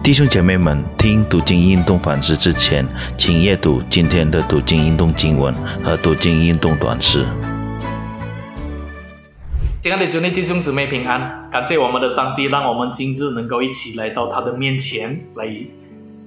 [0.00, 2.86] 弟兄姐妹们，听读经运动反思之前，
[3.18, 7.26] 请阅读今天的读经运动经文和读经运动短诗。
[9.82, 15.46] 亲爱的主内弟兄姊妹平安，感谢我们的上帝，让我们今日能够一起来到他的面前来，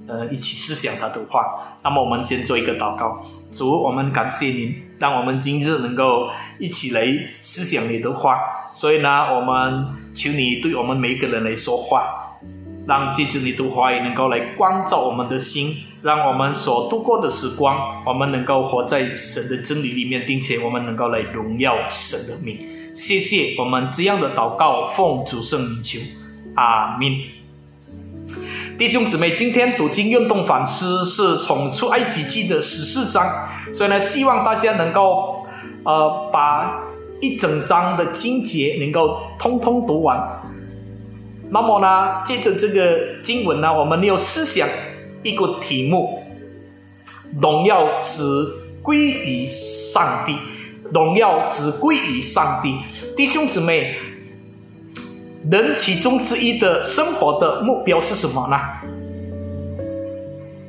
[0.06, 1.44] 呃，一起思想他的话。
[1.82, 6.28] 那么我们先做一个祷告，主，我们感谢您，让我们今日能够
[6.60, 7.04] 一起来
[7.40, 8.36] 思想你的话。
[8.72, 12.28] 所以呢，我们求你对我们每一个人来说话。
[12.86, 22.58] 让借着你的话语能够来光照我们的心，让我们所度过的时光，我们能够活在神的真理里面，并且我们能够来荣耀神的名。
[22.94, 25.98] 谢谢我们这样的祷告，奉主圣名求，
[26.56, 27.18] 阿门。
[28.76, 33.24] 弟兄姊妹，今天读经运动反思是从出埃及记的十四章，
[33.72, 35.46] 所以呢，希望大家能够
[35.84, 36.82] 呃把
[37.20, 40.18] 一整章的经节能够通通读完。
[41.52, 44.66] 那么呢，借着这个经文呢，我们要思想
[45.22, 46.24] 一个题目：
[47.42, 48.22] 荣耀只
[48.82, 50.34] 归于上帝，
[50.90, 52.78] 荣耀只归于上帝。
[53.18, 53.94] 弟兄姊妹，
[55.50, 58.58] 人其中之一的生活的目标是什么呢？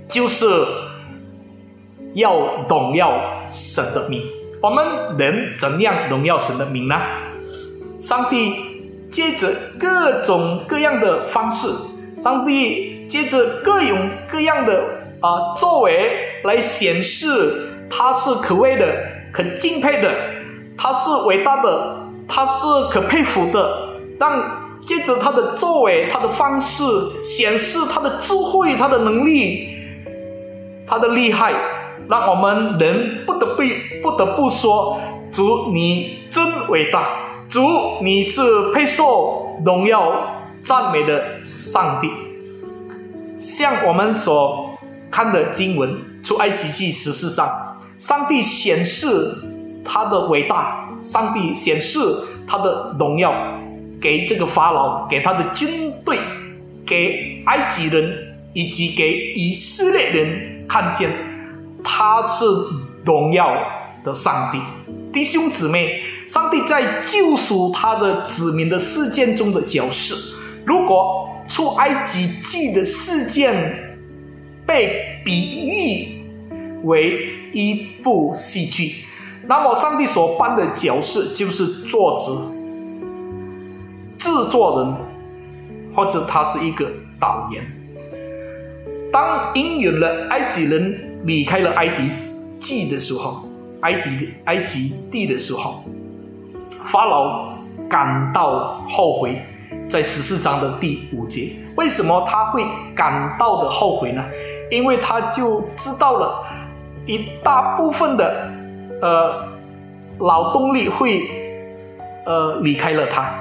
[0.09, 0.45] 就是
[2.13, 4.21] 要荣耀神的名。
[4.61, 4.85] 我们
[5.17, 6.99] 人怎样荣耀神的名呢？
[8.01, 8.72] 上帝。
[9.13, 9.47] 借着
[9.79, 11.67] 各种各样的方式，
[12.17, 13.95] 上帝借着各种
[14.27, 14.73] 各样的
[15.21, 18.87] 啊作为来显示他是可畏的、
[19.31, 20.11] 可敬佩的，
[20.75, 21.97] 他是伟大的，
[22.27, 23.89] 他是可佩服的。
[24.19, 24.41] 让
[24.85, 26.83] 借着他的作为、他的方式
[27.23, 29.77] 显示他的智慧、他的能力、
[30.87, 31.53] 他的厉害，
[32.09, 33.61] 让我们人不得不
[34.01, 34.99] 不得不说：
[35.31, 37.22] 主，你真伟大。
[37.53, 42.09] 主，你是配受荣耀赞美的上帝。
[43.37, 44.75] 像我们所
[45.11, 47.47] 看的经文，出埃及记十四章，
[47.99, 49.05] 上帝显示
[49.85, 51.99] 他的伟大，上帝显示
[52.47, 53.31] 他的荣耀，
[54.01, 56.17] 给这个法老，给他的军队，
[56.87, 61.07] 给埃及人以及给以色列人看见，
[61.83, 62.45] 他是
[63.05, 63.55] 荣耀
[64.03, 64.59] 的上帝。
[65.13, 66.01] 弟兄姊妹。
[66.27, 70.15] 上帝在救赎他的子民的事件中的角色，
[70.65, 73.97] 如果出埃及记的事件
[74.65, 76.21] 被比喻
[76.83, 79.05] 为一部戏剧，
[79.45, 82.51] 那么上帝所扮的角色就是作者、
[84.17, 84.95] 制作人，
[85.93, 87.63] 或者他是一个导演。
[89.11, 92.09] 当应允了埃及人离开了埃及
[92.59, 93.47] 记的时候，
[93.81, 95.83] 埃及埃及地的时候。
[96.93, 97.49] 法老
[97.89, 99.41] 感到后悔，
[99.89, 104.23] 在十四章的第五节，为什么他会感到的后悔呢？
[104.69, 106.45] 因为他就知道了
[107.07, 108.47] 一大部分的
[109.01, 109.43] 呃
[110.19, 111.23] 劳动力会
[112.27, 113.33] 呃离开了他，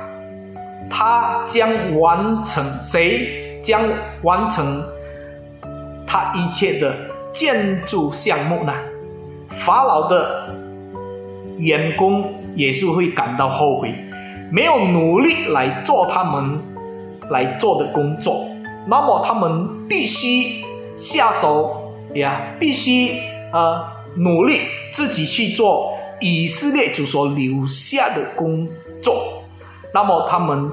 [0.89, 1.69] 他将
[2.01, 3.83] 完成谁将
[4.23, 4.83] 完成
[6.07, 6.95] 他一切的
[7.35, 8.73] 建筑项目呢？
[9.67, 10.49] 法老的
[11.59, 12.33] 员工。
[12.55, 13.95] 也是会感到后悔，
[14.51, 16.61] 没有努力来做他们
[17.31, 18.47] 来做的工作，
[18.87, 20.63] 那么他们必须
[20.97, 23.19] 下手呀，必须
[23.53, 23.83] 呃
[24.17, 24.61] 努力
[24.93, 28.69] 自己去做以色列主所留下的工
[29.03, 29.45] 作，
[29.95, 30.71] 那么他们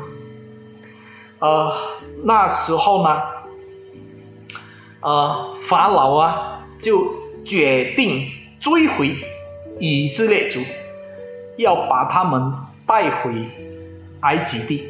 [1.40, 1.74] 呃
[2.26, 3.18] 那时候呢，
[5.02, 7.06] 呃法老啊就
[7.46, 8.28] 决定
[8.60, 9.16] 追回
[9.80, 10.60] 以色列族。
[11.60, 12.54] 要把他们
[12.88, 13.34] 带回
[14.22, 14.88] 埃及地。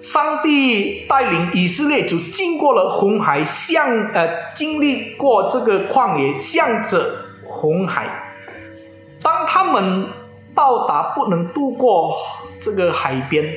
[0.00, 7.10] 上帝带领以色列族经过了红海，向呃经历过这个旷野，向着
[7.44, 8.06] 红海。
[9.20, 10.06] 当他们
[10.54, 12.16] 到达不能渡过
[12.60, 13.52] 这个海边，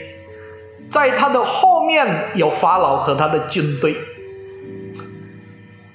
[0.90, 3.96] 在他的后面有法老和他的军队。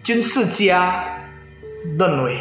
[0.05, 1.05] 军事家
[1.99, 2.39] 认为。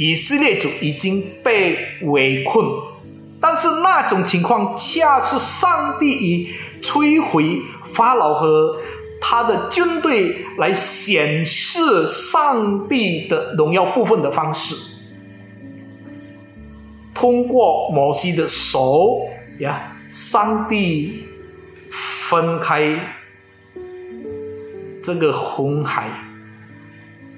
[0.00, 2.66] 以色列族已经被围困，
[3.38, 7.60] 但是那种情况恰是上帝以摧毁
[7.92, 8.80] 法老和
[9.20, 14.74] 他的军队来显示上帝的荣耀部分的方式。
[17.12, 19.20] 通过摩西的手
[19.58, 21.24] 呀，上帝
[21.90, 22.98] 分开
[25.04, 26.08] 这个红海，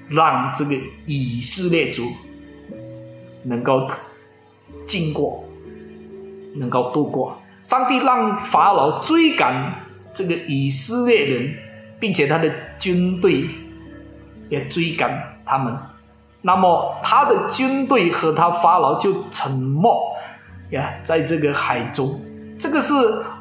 [0.09, 2.03] 让这个以色列族。
[3.43, 3.89] 能够
[4.87, 5.43] 经过，
[6.55, 7.37] 能够度过。
[7.63, 9.73] 上帝让法老追赶
[10.13, 11.55] 这个以色列人，
[11.99, 13.45] 并且他的军队
[14.49, 15.73] 也追赶他们。
[16.41, 20.13] 那么他的军队和他法老就沉没
[20.71, 22.19] 呀，在这个海中。
[22.59, 22.93] 这个是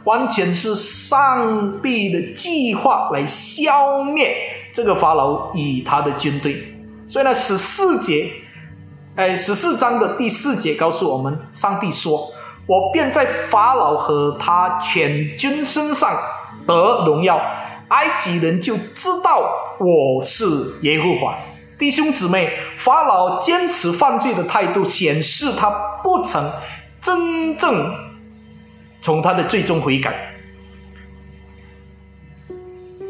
[0.05, 4.35] 完全是上帝的计划来消灭
[4.73, 6.57] 这个法老与他的军队。
[7.09, 8.31] 所以呢，十四节，
[9.15, 12.33] 哎，十四章的第四节告诉我们，上帝说
[12.67, 16.11] ：“我便在法老和他全军身上
[16.67, 17.39] 得荣耀，
[17.89, 19.43] 埃及人就知道
[19.79, 20.47] 我是
[20.81, 21.37] 耶和华。”
[21.79, 25.69] 弟兄姊妹，法老坚持犯罪的态度，显示他
[26.03, 26.51] 不曾
[27.03, 27.95] 真正。
[29.03, 30.33] 从他的最终悔改，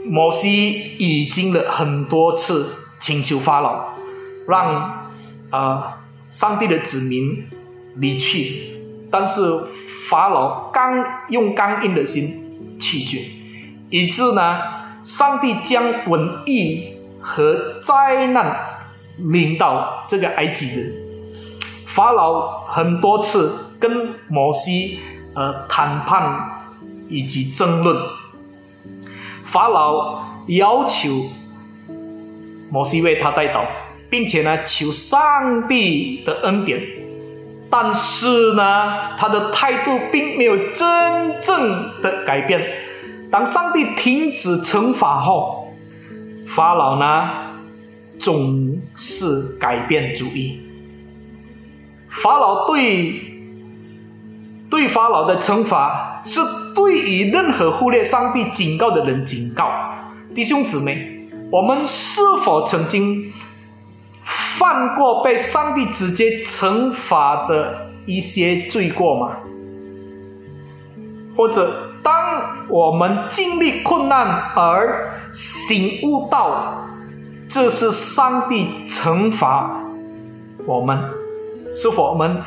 [0.07, 3.85] 摩西已经了很多次请求法老，
[4.49, 5.02] 让
[5.53, 6.03] 啊
[6.33, 7.47] 上帝的子民
[7.95, 8.77] 离去，
[9.09, 9.41] 但是
[10.11, 13.21] 法老刚用刚硬的心拒绝，
[13.91, 14.59] 以致呢，
[15.05, 18.57] 上帝将瘟疫和灾难
[19.19, 20.93] 临到这个埃及人，
[21.87, 24.99] 法老很多次跟摩西。
[25.35, 26.63] 呃，谈判
[27.09, 27.97] 以及争论，
[29.47, 31.09] 法老要求
[32.71, 33.65] 摩西为他带祷，
[34.13, 36.83] 并且呢求上帝的恩典，
[37.71, 42.63] 但是呢他的态度并没有真正的改变。
[43.31, 45.73] 当上帝停止惩罚后，
[46.47, 47.31] 法老呢
[48.21, 50.61] 总是改变主意。
[52.11, 53.15] 法老对。
[54.69, 56.41] 对法老的惩罚是
[56.75, 59.71] 对于任何忽略上帝警告的人警告。
[60.35, 63.31] 弟兄姊妹，我们是否曾经
[64.59, 69.37] 犯过被上帝直接惩罚的一些罪过吗？
[71.37, 71.73] 或者，
[72.03, 76.87] 当我们经历困难而醒悟到
[77.49, 79.81] 这是上帝惩罚
[80.67, 80.99] 我们，
[81.75, 82.43] 是否我们？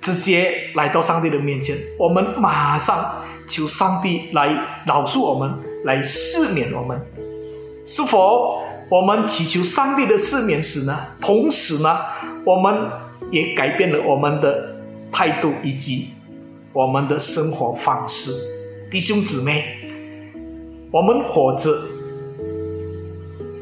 [0.00, 3.04] 直接来到上帝的面前，我们马上
[3.48, 4.48] 求上帝来
[4.84, 5.54] 饶恕我们，
[5.84, 7.00] 来赦免我们。
[7.86, 8.62] 是否
[8.92, 10.94] 我们祈求上帝的赦免时呢？
[11.18, 11.96] 同时呢，
[12.44, 12.90] 我们
[13.30, 14.76] 也改变了我们的
[15.10, 16.08] 态度以及
[16.74, 18.30] 我们的生活方式。
[18.90, 19.64] 弟兄姊妹，
[20.90, 21.74] 我们活着，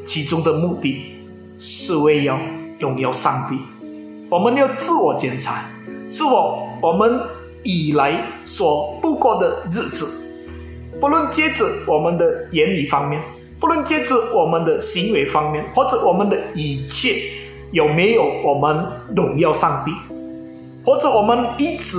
[0.05, 1.01] 其中的目的
[1.61, 2.37] 是为要
[2.81, 3.57] 荣耀上帝。
[4.29, 5.63] 我们要自我检查。
[6.11, 7.21] 是否我们
[7.63, 10.09] 以来所度过的日子，
[11.01, 13.23] 不论接着我们的言语方面，
[13.61, 17.15] 不论接着我们的行为方面，或者我们的一切，
[17.73, 19.93] 有没有我们荣耀上帝，
[20.83, 21.99] 或者我们一直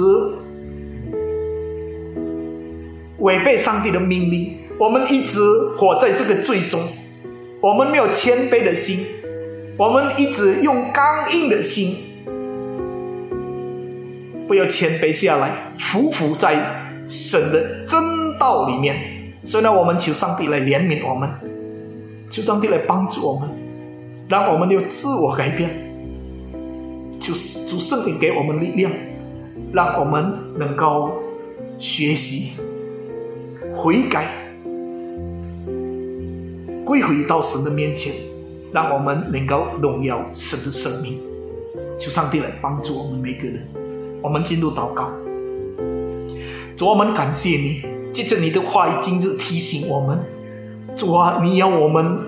[3.20, 5.40] 违背上帝的命令，我们一直
[5.78, 6.82] 活在这个罪中，
[7.62, 9.06] 我们没有谦卑的心，
[9.78, 11.96] 我们一直用刚硬的心。
[14.48, 16.56] 不要谦卑下来，匍匐在
[17.08, 18.96] 神的真道里面。
[19.44, 21.30] 所以呢，我们求上帝来怜悯我们，
[22.32, 23.50] 求上帝来帮助我们，
[24.30, 25.70] 让我们有自我改变。
[27.20, 27.34] 求
[27.68, 28.92] 主圣灵给我们力量，
[29.74, 31.12] 让我们能够
[31.78, 32.60] 学习
[33.76, 34.28] 悔改，
[36.86, 38.14] 归回到神的面前，
[38.72, 41.20] 让我们能够荣耀神的生命。
[42.00, 43.68] 求上帝来帮助我们每个人。
[44.24, 45.10] 我们进入祷告，
[46.78, 47.82] 主，我们感谢你，
[48.14, 50.20] 借着你的话语今日提醒我们，
[50.96, 52.20] 主啊，你要我们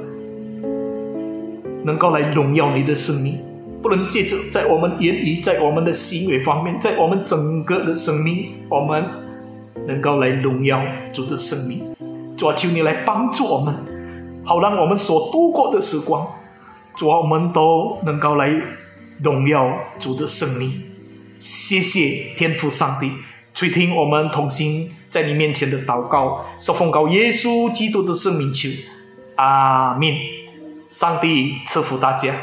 [1.84, 3.38] 能够来荣耀你的生命，
[3.82, 9.04] 不能借着在我们言语、在我们的行为方面，在我们整个的生命，我们
[9.86, 11.82] 能够来荣耀主的生命。
[12.36, 13.76] 主啊，求你来帮助我们，
[14.44, 16.26] 好让我们所度过的时光，
[16.96, 18.50] 主啊，我们都能够来
[19.22, 20.72] 荣耀主的生命。
[21.40, 23.12] 谢谢天父上帝
[23.54, 28.68] 垂听我们同心在你面前的祷告，是奉告耶稣基督的圣名求，
[29.36, 30.12] 阿门。
[30.90, 32.34] 上帝赐福大家。